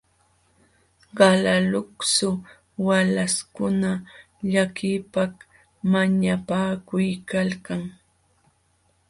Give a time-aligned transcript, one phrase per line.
[1.17, 2.29] Qalaluksu
[2.85, 3.91] walaśhkuna
[4.51, 5.33] llakiypaq
[5.91, 7.81] mañapakuykalkan.